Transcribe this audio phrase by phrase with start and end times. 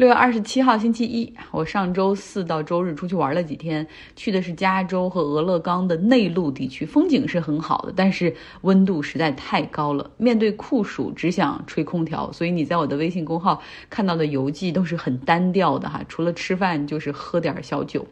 [0.00, 10.10] 六月二十七号星期一，我上周四到周日出去玩了几天，去的是加州和俄勒冈的内陆地区，风景是很好的，但是温度实在太高了。
[10.16, 13.60] 面对酷暑，只想吹空调，所以你在我的微信公号
[13.90, 18.06] 看到的游记都是很单调的哈，除了吃饭就是喝点小酒。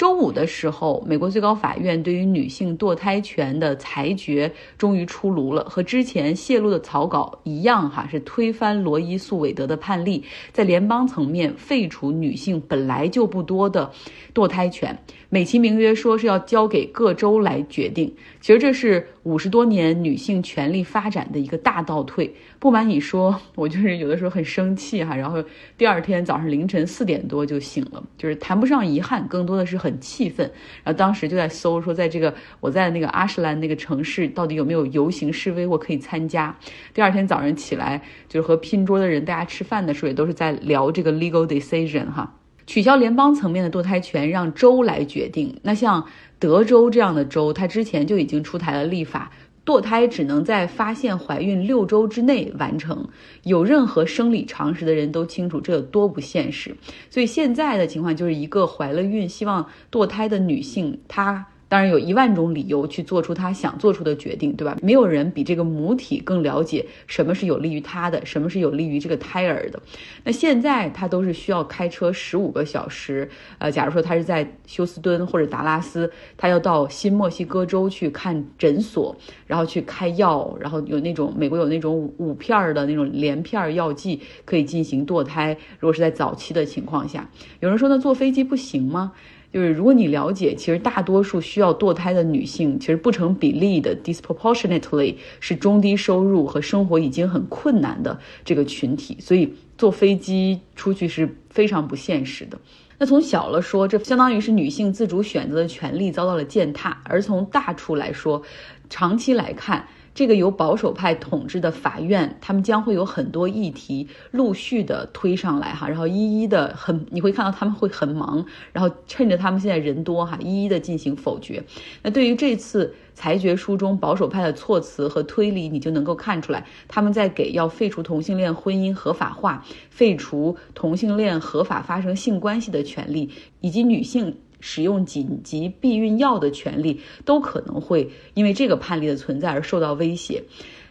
[0.00, 13.90] 周五的时候，美国最高法院对于女性堕胎权的裁决终于出炉了，和之前泄露的草稿一样，哈，是推翻罗伊诉韦德的判例，在联邦层面废除女性本来就不多的
[14.32, 18.10] 堕胎权，美其名曰说是要交给各州来决定。
[18.40, 22.34] 其实这是五十多年女性权利发展的一个大倒退。
[22.58, 25.44] 不瞒你说，我就是有的时候很生气哈，然后
[25.76, 30.46] 第二天早上凌晨四点多就醒了，就是谈不上遗憾，更多的是很很气愤。
[30.84, 36.56] 然后当时就在搜说，在这个我在那个阿什兰那个城市，到底有没有游行示威，我可以参加。
[36.94, 42.36] 第二天早上起来，就是和拼桌的人大家吃饭的时候，也都是在聊这个 legal decision 哈，
[42.66, 45.58] 取消联邦层面的堕胎权，让州来决定。
[45.62, 46.06] 那像。
[46.40, 49.30] 德州这样的州，它之前就已经出台了立法，
[49.70, 53.08] 堕胎只能在发现怀孕六周之内完成。
[53.44, 56.76] 有任何生理常识的人都清楚这有多不现实。
[57.08, 61.46] 所以现在的情况就是一个怀了孕希望堕胎的女性，她。
[61.70, 64.76] 当然有一万种理由去做出他想做出的决定，对吧？
[64.82, 69.80] 没有人比这个母体更了解什么是有利于他的，什么是有利于这个胎儿的。
[70.24, 79.16] 那现在他都是需要开车十五个小时，呃，假如说他是在休斯敦或者达拉斯，他要到新墨西哥州去看诊所，
[79.46, 85.56] 然后去开药，然后有那种美国有那种五片儿的那种连片药剂可以进行堕胎。
[85.78, 89.12] 如果是在早期的情况下，有人说那坐飞机不行吗？
[89.52, 102.56] 就是如果你了解，其实大多数需要堕胎的女性，其实不成比例的 disproportionately 是中低收入和生活已经很困难的这个群体，所以坐飞机出去是非常不现实的。
[102.98, 108.42] 那从小了说，这相当于是女性自主选择的权利遭到了践踏；而从大处来说，
[108.88, 109.88] 长期来看。
[110.12, 121.62] 这个由保守派统治的法院，他们将会有很多议题陆续的推上来哈，然后一一的很，你会看到他们会很忙，然后趁着他们现在人多哈，一一的进行否决。
[122.02, 134.36] 那对于这次裁决书中保守派的措辞和推理，你就能够看出来，他们在给要废除同性恋婚姻合法化、废除同性恋合法发生性关系的权利，以及女性。
[134.60, 140.44] 使用紧急避孕药的权利都可能会因为这个判例的存在而受到威胁。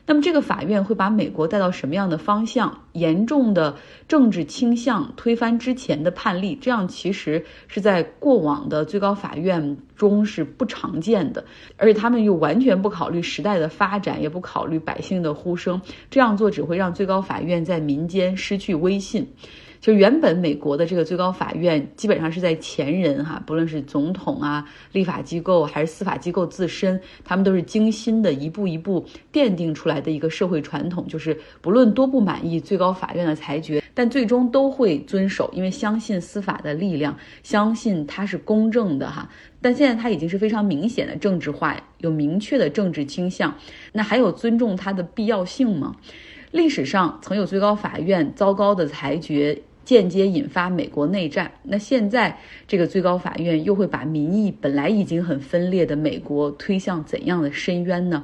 [0.05, 2.85] 那么，这个法院会把美国带到什么样的方向？
[2.93, 3.75] 严重的
[4.07, 11.45] 政治倾向推翻之前的判例，这样其实是在过往的最高法院中是不常见的。
[11.77, 15.79] 而且，他们又完全不考虑时代的发展，也不考虑百姓的呼声。
[16.09, 19.27] 这样做只会让最高法院在民间失去威信。
[19.81, 39.29] 就原本美国的这个最高法院，基本上是在前人哈，不论是总统啊、立法机构还是司法机构自身，他们都是精心的一步一步奠定出来的一个社会传统，就是不论多不满意最高法院的裁决，但最终都会遵守，因为相信司法的力量，相信它是公正的哈。
[39.61, 43.55] 但现在它已经是非常明显的政治化，有明确的政治倾向，
[43.93, 45.95] 那还有尊重它的必要性吗？
[46.51, 49.61] 历史上曾有最高法院糟糕的裁决。
[49.89, 58.23] 间接引发美国内战，那现在这个最高法院又会把民意本来已经很分裂的美国推向怎样的深渊呢？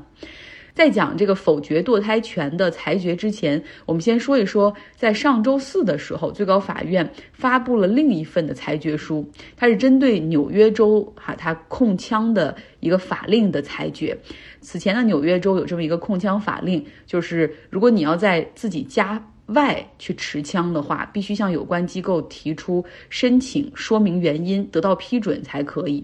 [0.76, 9.28] 在讲这个否决堕胎权的裁决之前，我们先说一说，在上周四的时候，最高法院发布了另一份的裁决书，
[9.58, 14.16] 它是针对纽约州哈它控枪的一个法令的裁决。
[14.62, 19.32] 此前的纽约州有这么一个控枪法令，就是如果你要在自己家。
[19.48, 26.04] 外去持枪的话，必须向有关机构提出申请，说明原因，得到批准才可以。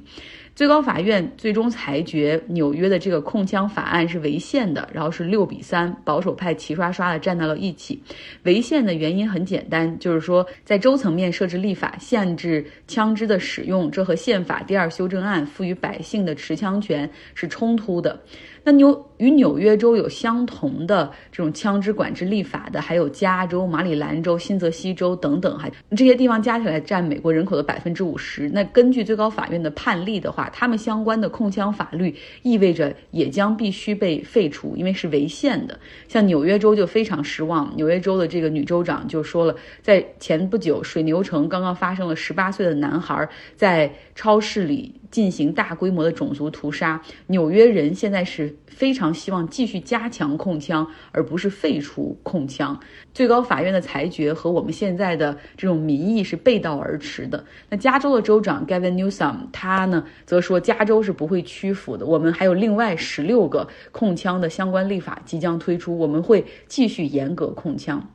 [0.54, 8.00] 最高法院最终裁决纽约的这个控枪法案是违宪的，然后是六比三，保守派齐刷刷的站到了一起。
[8.44, 18.22] 违宪的原因很简单，就是说在州层面设置立法限制枪支的使用，这和宪法第二修正案赋予百姓的持枪权是冲突的。
[18.64, 28.50] 那纽与纽约州有相同的这种枪支管制立法的，还有加州、马里兰州、新泽西州等等，哈，这些地方加起来占美国人口的百分之五十。
[28.50, 35.80] 那根据最高法院的判例的话，他们相关的控枪法律意味着也将必须被废除，因为是违宪的。
[36.08, 48.56] 像纽约州就非常失望，纽约州的这个女州长就说了，在前不久水牛城刚刚发生了十八岁的男孩在超市里进行大规模的种族屠杀，纽约人现在是。
[48.72, 52.80] 非常希望继续加强控枪，而不是废除控枪。
[53.14, 57.44] 最高法院的裁决和我们现在的这种民意是背道而驰的。
[57.70, 62.06] 那加州的州长 Gavin Newsom 他呢，则说加州是不会屈服的。
[62.06, 68.10] 我们还有另外十六个控枪的相关立法即将推出，我们会继续严格控枪。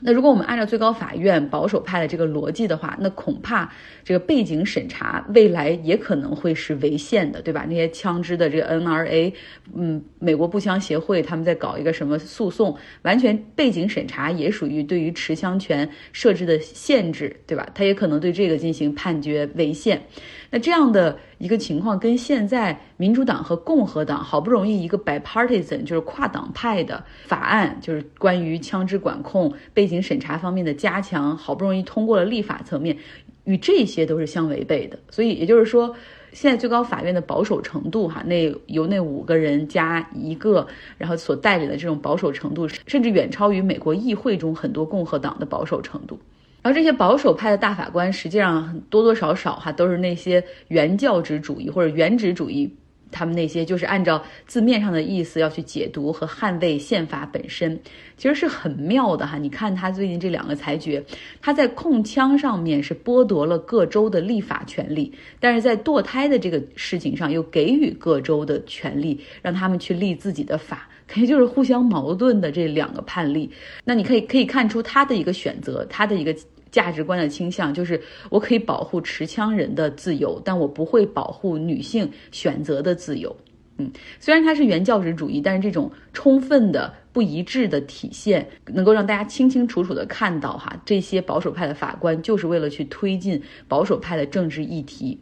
[0.00, 3.72] 那如果我们按照最高法院保守派的这个逻辑的话，那恐怕
[4.04, 7.64] 这个背景审查未来也可能会是违宪的，对吧？
[7.68, 9.32] 那些枪支的这个 NRA，
[9.74, 17.66] 嗯，美国步枪协会他们在搞一个什么诉讼，完全背景审查也属于对于持枪权设置的限制，对吧？
[17.74, 20.02] 他也可能对这个进行判决违宪。
[20.50, 32.96] 那这样的一个情况，跟现在民主党和共和党好不容易一个 bipartisan 就是跨党派的法案，就是关于枪支管控、背景审查方面的加强，好不容易通过了立法层面，
[33.44, 34.98] 与这些都是相违背的。
[35.10, 35.94] 所以也就是说，
[36.32, 40.66] 现在最高法院的保守程度，哈，那由那五个人加一个，
[40.96, 46.18] 然后所带领的这种保守程度，甚至远超于美国议会中很多共和党的保守程度。
[46.66, 52.68] 然后这些保守派的大法官，实际上多多少少哈都是那些原教旨主义或者原旨主义，
[53.12, 57.80] 他们那些就是按照字面上的意思要去解读和捍卫宪法本身，
[58.16, 59.38] 其实是很妙的哈。
[59.38, 61.00] 你看他最近这两个裁决，
[61.40, 70.88] 他在控枪上面是剥夺了各州的立法权利，但是在堕胎的这个事情上又给予各州的权利，让他们去立自己的法。
[71.06, 73.48] 肯定就是互相矛盾的这两个判例。
[73.84, 76.36] 那你可以可以看出他的一个选择，他的一个。
[76.70, 83.34] 价值观的倾向就是，我可以保护持枪人的自由，但我不会保护女性选择的自由。
[83.78, 95.18] 嗯，虽然它是原教旨主义，但是这种充分的不一致的体现，能够让大家清清楚楚的看到，哈，这些保守派的法官就是为了去推进保守派的政治议题。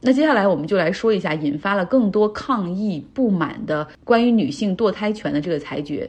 [0.00, 6.08] 那接下来我们就来说一下引发了更多抗议不满的关于女性堕胎权的这个裁决。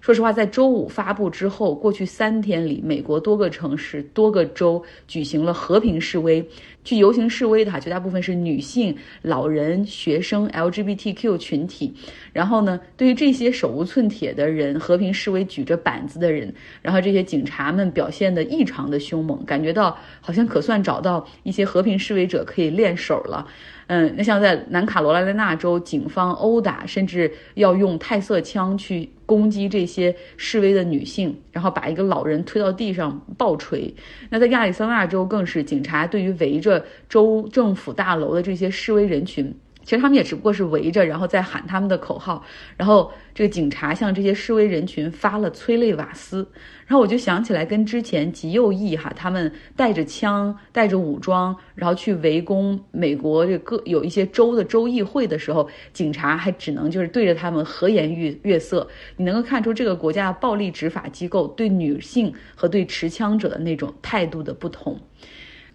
[0.00, 6.48] 说实话，在周五发布之后，过去三天里，美国多个城市、多个州举行了和平示威。
[6.88, 11.92] 去游行示威的哈，绝大部分是女性、老人、学生、LGBTQ 群体。
[12.32, 16.50] 然后呢，对于这些手无寸铁的人、和平示威举着板子的人，
[16.80, 23.46] 然后这些警察们表现得异常的凶猛，感觉到好像可算找到一些和平示威者可以练手了。
[23.88, 33.92] 嗯，那像在南卡罗来纳州，警方殴打，甚至要用泰瑟枪去攻击这些示威的女性，然后把一个老人推到地上暴锤。
[34.28, 36.77] 那在亚利桑那州，更是警察对于围着
[37.08, 39.54] 州政府大楼的这些示威人群。
[39.84, 42.44] 其实他们也只不过是围着，然后再喊他们的口号，
[42.76, 46.46] 然后这个警察向这些示威人群发了催泪瓦斯，
[46.86, 58.86] 然后我就想起来跟之前极右翼哈，他们带着枪、带着武装，然后去围攻美国这各有一些州的州议会的时候，警察还只能就是对着他们和颜悦悦色。
[59.16, 65.00] 你能够看出这个国家暴力执法机构对女性和对持枪者的那种态度的不同。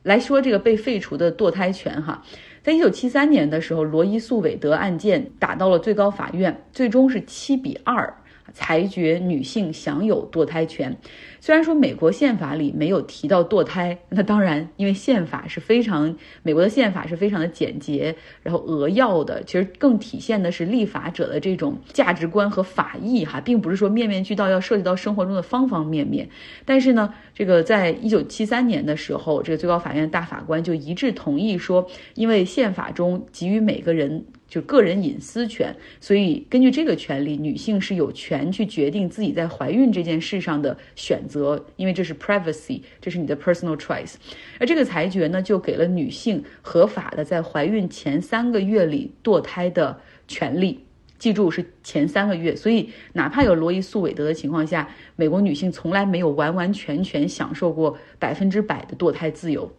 [0.03, 2.23] 来说这个被废除的堕胎权哈。
[2.61, 8.13] 在一九七三年的时候，罗伊诉韦德案件打到了最高法院，最终是七比二。
[8.53, 10.95] 裁决女性享有堕胎权，
[11.41, 26.29] 虽然说美国宪法里没有提到堕胎，那当然，因为宪法是非常美国的宪法是非常的简洁，然后扼要的，其实更体现的是立法者的这种价值观和法意哈，并不是说面面俱到，要涉及到生活中的方方面面。
[26.63, 34.25] 但是呢，这个在一九七三年的时候，这个最高法院大法官就一致同意说，因为宪法中给予每个人。
[34.53, 44.13] 就个人隐私权，所以根据这个权利，女性是有权去决定自己在怀孕这件事上的选择，因为这是 privacy，这是你的 personal choice。
[44.59, 50.85] 而这个裁决呢，就给了女性合法的在怀孕前三个月里堕胎的权利。
[51.17, 59.71] 记住是前三个月，所以哪怕有罗伊诉韦德的情况下，美国女性从来没有完完全全享受过百分之百的堕胎自由。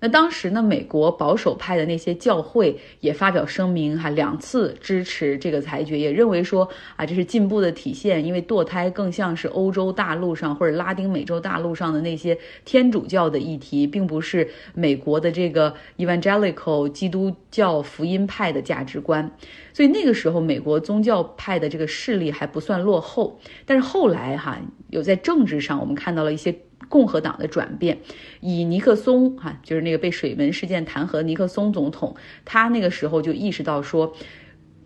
[0.00, 19.28] 那当时呢，美国保守派的那些教会也发表声明，哈，两次支持这个裁决，也认为说啊，这是进步的体现，因为堕胎更像是欧洲大陆上或者拉丁美洲大陆上的那些天主教的议题，并不是美国的这个 evangelical 基督教福音派的价值观。
[19.78, 23.38] 所以那个时候，美国宗教派的这个势力还不算落后。
[23.64, 24.58] 但是后来哈，
[24.88, 26.52] 有在政治上，我们看到了一些。
[26.88, 27.98] 共和党的转变，
[28.40, 34.14] 以尼克松哈，就是那个被水门事件弹劾尼克松总统，他那个时候就意识到说，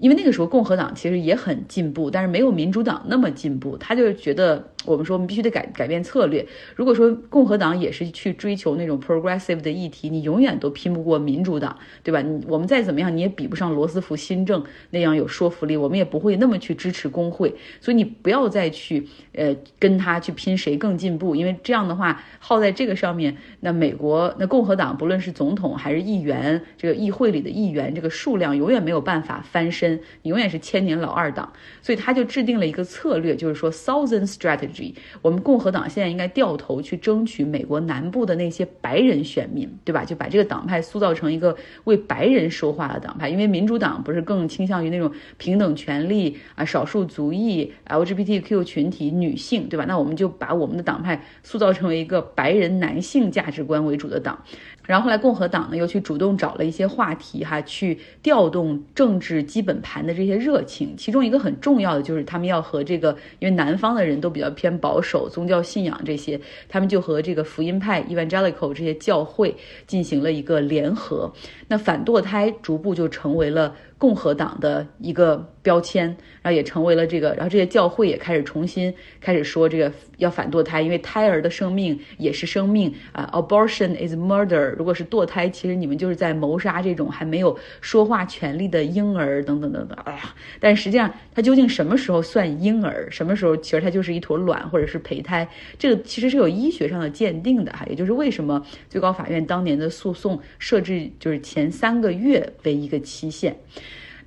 [0.01, 6.47] 因为那个时候共和党其实也很进步，但是没有民主党那么进步，他就觉得我们说我们必须得改改变策略。
[6.75, 12.21] 如果说共和党也是去追求那种 progressive 的议题，你永远都拼不过民主党，对吧？
[12.23, 17.55] 你我们再怎么样，你也比不上罗斯福新政那样有说服力，我们也不会那么去支持工会。
[17.81, 31.53] 所以你不要再去呃跟他去拼谁更进步，因为这样的话耗在这个上面，那美国那共和党不论是总统还是议员，这个议会里的议员这个数量永远没有办法翻身，永远是千年老二党。
[31.83, 34.72] 所以他就制定了一个策略，就是说 Southern Strategy。
[35.21, 40.05] 我们共和党现在应该掉头去争取美国南部的那些白人选民，对吧？
[40.05, 43.29] 就把这个党派塑造成一个为白人说话的党派。
[43.29, 49.85] 因为民主党不是更倾向于那种平等权利啊、少数族裔、LGBTQ 群体、女性，对吧？
[49.87, 54.43] 那我们就把我们的党派塑造成为一个白人男性价值观为主的党。
[54.93, 60.95] 然后后来共和党呢又去主动找了一些话题哈，去调动政治基本盘的这些热情。
[60.99, 69.57] 其中一个很重要的就是他们要和这个，因为南方的人都比较偏保守，宗教信仰这些，他们就和这个福音派 （Evangelical） 这些教会
[69.87, 71.33] 进行了一个联合。
[71.69, 73.75] 那反堕胎逐步就成为了。
[74.03, 76.07] 共和党的一个标签，
[76.43, 84.75] 然后也成为了这个，然后这些教会也开始重新开始说这个要反堕胎，因为胎儿的生命也是生命啊，abortion is murder。
[84.77, 89.97] 如果是堕胎，其实你们就是在谋杀这种还没有说话权利的婴儿等等等等。
[90.05, 97.87] 哎呀，但实际上它究竟什么时候算婴儿，什么时候其实它就是一坨卵或者是胚胎，这个其实是有医学上的鉴定的哈。
[97.89, 103.57] 也就是为什么最高法院当年的诉讼设置就是前三个月为一个期限。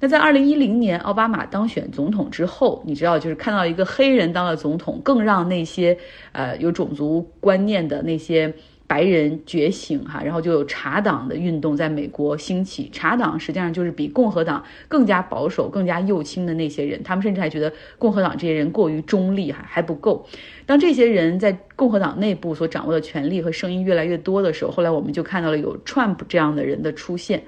[0.07, 5.97] 在二零一零年奥巴马当选总统之后，你知道，就是看到一个黑人当了总统，更让那些
[6.31, 8.53] 呃有种族观念的那些
[8.87, 12.89] 白人觉醒哈，然后就有茶党的运动在美国兴起。
[12.91, 20.27] 茶党实际上就是比共和党更加保守、更加右倾的那些人，他们甚至还觉得共和党这些人过于中立哈还不够。
[20.65, 27.43] 当这些人在共和党内部所掌握的权力和声音越来越多的时候，后来我们就看到了有 Trump 这样的人的出现。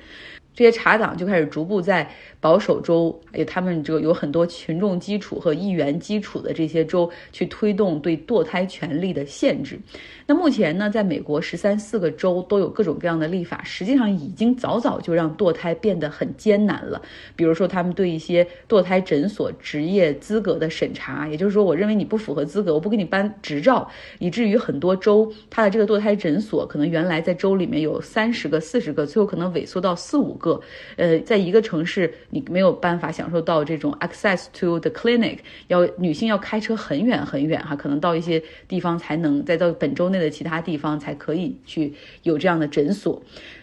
[0.58, 2.10] 这些茶党就开始逐步在
[2.40, 9.80] 保守州，有他们这个有很多群众基础和议员基础的这些州去推动对堕胎权利的限制。
[10.26, 17.00] 那目前呢，在美国十三四个州都有各种各样的立法，实际上已经早早就让堕胎变得很艰难了。
[17.36, 23.88] 比如说，他们对一些堕胎诊所职业资格的审查，也就是说，我认为你不符合资格，我不给你颁执照，
[24.18, 30.47] 以至于很多州它的这个堕胎诊所可能原来在州里面有三十个、四十个，最后可能萎缩到四五个。
[30.96, 43.22] 呃，在一个城市，你没有办法享受到这种 access to the clinic，要女性要开车很远很远哈，可能到一些地方才能，再到本州内的其他地方才可以去有这样的诊所。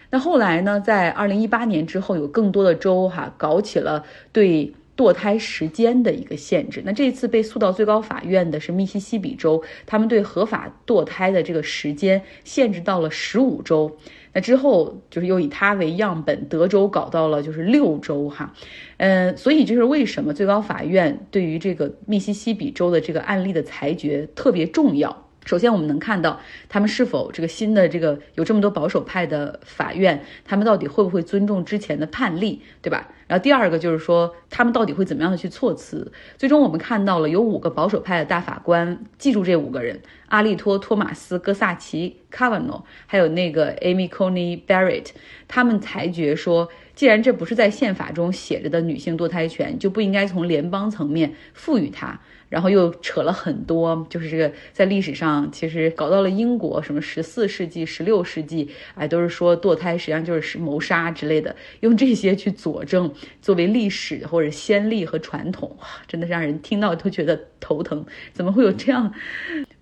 [0.09, 4.73] 那后来呢，在二零一八年之后，有更多的州哈搞起了对。
[4.95, 6.81] 堕胎时间的一个限制。
[6.85, 13.97] 那这次被诉到最高法院的是密西西比州，他们对合法堕胎的这个时间限制到了十五周。
[14.33, 18.53] 那之后就是又以它为样本，德州搞到了就是六周哈。
[18.97, 25.24] 嗯，所以这是为什么最高法院对于这个密西西比州的这个案例的裁决特别重要。
[25.45, 33.07] 首先，我们能看到他们是否这个新的这个有这么多保守派的法院，他们到底会不会尊重之前的判例，对吧？
[33.27, 36.11] 然后第二个就是说，他们到底会怎么样的去措辞？
[36.37, 45.07] 最终我们看到了有五个保守派的大法官，记住这五个人：阿利托·托马斯·戈萨奇卡瓦诺还有那个 Amy Coney Barrett，
[45.47, 52.19] 他们裁决说，既然这不是在宪法中写着的女性堕胎权，就不应该从联邦层面赋予它。
[52.47, 63.11] 然后又扯了很多，就是这个在历史上其实搞到了英国，什么十四世纪、十六世纪，哎，都是说堕胎实际上就是谋杀之类的，用这些去佐证
[63.41, 65.75] 作为历史或者先例和传统，
[66.07, 68.05] 真的让人听到都觉得头疼。
[68.31, 69.11] 怎么会有这样？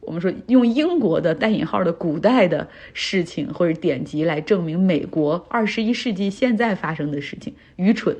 [0.06, 8.16] 我们说用英国的带引号的古代的事情或者典籍来证明美国二十一世纪现在发生的事情，愚蠢。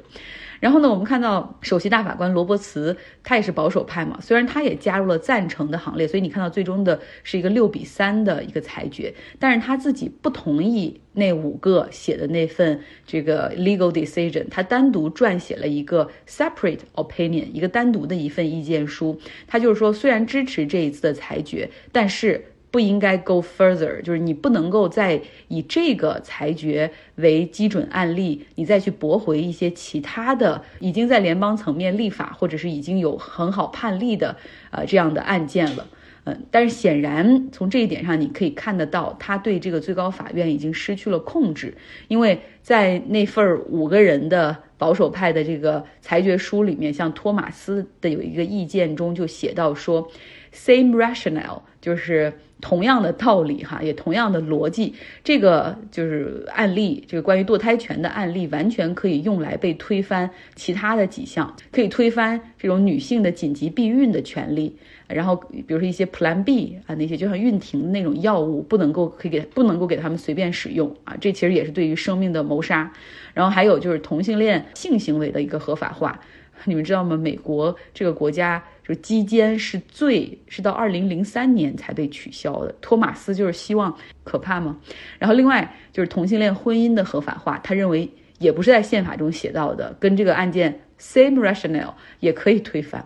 [0.64, 22.46] 然后呢，我们看到首席大法官罗伯茨，他也是保守派嘛，虽然他也加入了赞成的行列，所以你看到最终的是一个六比三的一个裁决，但是他自己不同意那五个写的那份这个 legal decision，他单独撰写了一个 separate opinion，一个单独的一份意见书，他就是说虽然支持这一次的裁决，但是。
[22.74, 34.36] 不应该 go further，就是你不能够再以这个裁决为基准案例，你再去驳回一些其他的已经在联邦层面立法或者是已经有很好判例的
[34.72, 35.86] 呃这样的案件了。
[36.24, 41.78] 嗯，但是显然从这一点上你可以看得到，他对这个最高法院已经失去了控制，
[42.08, 50.10] 因为在那份五个人的保守派的这个裁决书里面，像托马斯的有一个意见中就写到说。
[50.54, 52.32] Same rationale，就是
[52.62, 54.94] 同样的道理哈，也同样的逻辑。
[55.24, 64.78] 这个就是案例，这个关于堕胎权的案例，完全可以用来被推翻其他的几项，可以推翻这种女性的紧急避孕的权利。
[65.08, 72.92] 然后，比如说一些 Plan B 啊，那些就像孕停那种药物，不能够可以给不能够给他们随便使用啊，这其实也是对于生命的谋杀。
[73.34, 76.20] 然后还有就是同性恋性行为的一个合法化，
[76.64, 77.18] 你们知道吗？
[77.18, 82.76] 美国这个国家就基间是最是到二零零三年才被取消的。
[82.82, 84.78] 托马斯就是希望可怕吗？
[85.18, 88.10] 然后另外就是同性恋婚姻的合法化，他认为
[88.40, 93.04] 也不是在宪法中写到的，跟这个案件 same rationale 也可以推翻，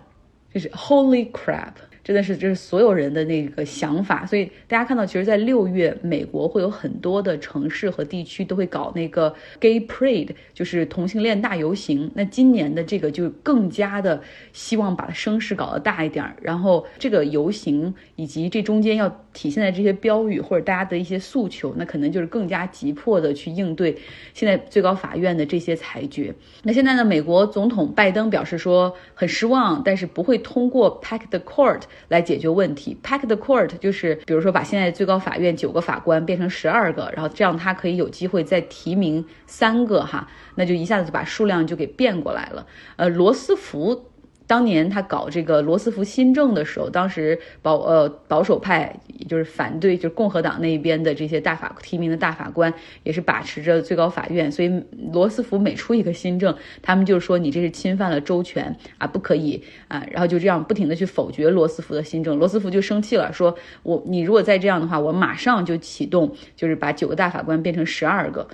[0.54, 1.74] 就是 Holy crap！
[2.08, 12.10] 真的是，这是所有人的那个想法，所以大家看到，其实，在六月，美国会有很多的城市和地区都会搞那个 Gay Parade，就是同性恋大游行。
[12.16, 14.22] 那今年的这个就更加的
[14.54, 23.94] 希望把声势搞得大一点，然后这个游行以及这中间要体现在这些标语或者大家的一些诉求，那可能就是更加急迫的去应对
[24.34, 26.34] 现在最高法院的这些裁决。
[26.64, 31.82] 那现在呢，美国总统拜登表示说很失望，但是不会通过 Pack the Court。
[32.08, 42.66] 来解决问题，pack the court 就是，比如说把现在最高法院九个法官变成十二个，然后这样他可以有机会再提名三个哈，那就一下子就把数量就给变过来了。
[42.96, 44.12] 呃，罗斯福。
[44.48, 48.96] 当年他搞这个罗斯福新政的时候，当时保呃保守派
[49.27, 52.74] 就是反对，就是共和党那边的这些大法提名的大法官
[53.04, 68.48] 也是把持着最高法院，所以罗斯福每出一个新政，他们就是说你这是侵犯了州权啊，不可以啊，然后就这样不停的去否决罗斯福的新政，罗斯福就生气了，说我你如果再这样的话，我马上就启动，就是把九个大法官变成十二个。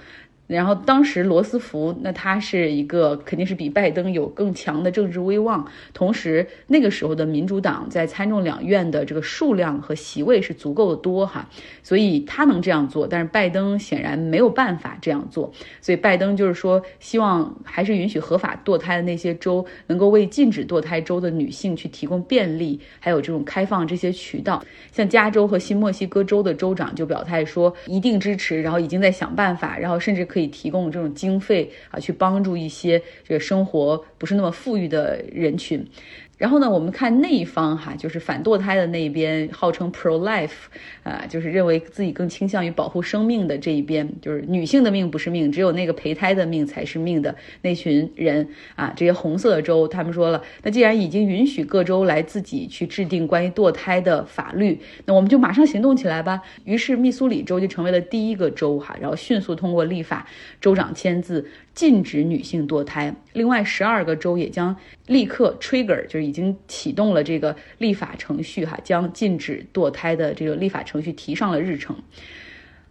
[0.54, 11.50] 然后当时罗斯福，那他是一个肯定是比拜登有更强的政治威望，同时那个时候的民主党在参众两院的这个数量和席位是足够的多哈，
[11.82, 35.86] 所以他能这样做，但是拜登显然没有办法这样做，所以拜登就是说希望还是允许合法堕胎的那些州能够为禁止堕胎州的女性去提供便利，还有这种开放这些渠道，像加州和新墨西哥州的州长就表态说一定支持，然后已经在想办法，然后甚至可以提供这种经费啊，去帮助一些这个生活不是那么富裕的人群。
[36.44, 40.66] 然后呢，我们看那一方哈，就是反堕胎的那一边，号称 pro life，
[41.02, 56.42] 啊，就是认为自己更倾向于保护生命的这一边，就是女性的命不是命，只有那个胚胎的命才是命的那群人啊，这些红色的州，他们说了，那既然已经允许各州来自己去制定关于堕胎的法律，那我们就马上行动起来吧。
[56.66, 60.28] 于是密苏里州就成为了第一个州哈，然后迅速通过立法，
[60.60, 61.48] 州长签字。
[61.74, 64.76] 禁止女性堕胎，另外十二个州也将
[65.08, 71.96] 立刻 trigger，就是已经启动了这个立法程序，哈，将禁止堕胎的这个立法程序提上了日程。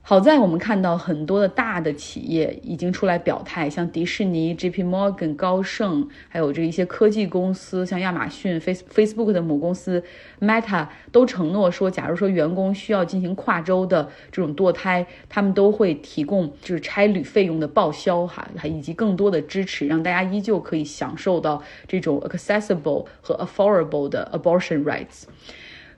[0.05, 4.83] 好在我们看到很多的大的企业已经出来表态，像迪士尼、J.P.
[4.83, 10.03] Morgan、高盛，还有这一些科技公司，像亚马逊、Face Facebook 的母公司
[10.41, 25.27] Meta 都承诺说，假如说员工需要进行跨州的这种堕胎，他们都会提供就是差旅费用的报销哈，还以及更多的支持，让大家依旧可以享受到这种 accessible 和 affordable 的 abortion rights。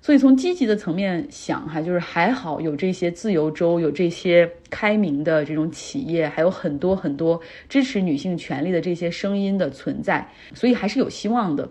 [0.05, 7.41] 所以从积极的层面想哈，就是还好有这些自由州，有这些开明的这种企业，还有很多很多
[7.71, 11.71] 支持女性权利的这些声音的存在，所以还是有希望的。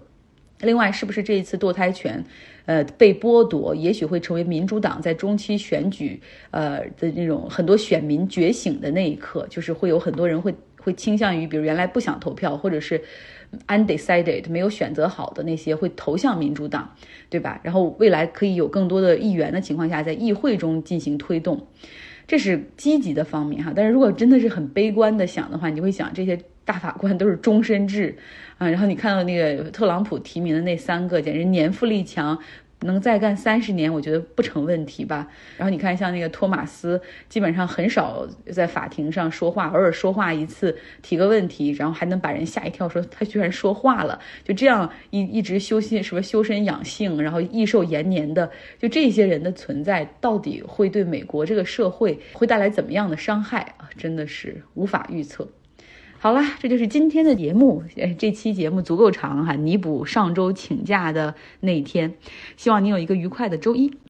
[0.62, 2.26] 另外，是不是这一次堕胎权，
[2.66, 6.20] 呃，被剥夺，也许会成为民主党在中期选举，
[6.50, 13.00] 呃的那种很多选民觉醒的那一刻，就是会有很多人会会倾向于，比如原来不想投票，或者是。
[13.68, 16.90] Undecided 没有选择好的那些会投向民主党，
[17.30, 17.60] 对吧？
[17.64, 21.68] 然后未来可以有更多的议员的情况下，在议会中进行推动，
[22.28, 23.74] 这是积极的方面哈。
[23.76, 28.16] 但是如果真的是很悲观的想的话，你会想这些大法官都是终身制
[28.58, 32.38] 啊，然后你看到那个特朗普提名的那三个，简直年富力强。
[32.84, 35.28] 能再干三十年，我觉得不成问题吧。
[35.58, 44.20] 然后你看，像那个托马斯，基本上很少在法庭上说话，偶尔说话一次，提个问题，然后还能把人吓一跳，说他居然说话了。
[44.44, 53.90] 就这样一一直修心什么修身养性，然后益寿延年的，就这些人的存在，到底会对美国这个社会会带来怎么样的伤害啊？
[53.98, 55.48] 真的是无法预测。
[56.24, 57.84] 好了，这就是今天的节目。
[58.18, 62.14] 这期节目足够长哈，弥补上周请假的那一天。
[62.56, 63.98] 希望你有一个愉快的周一。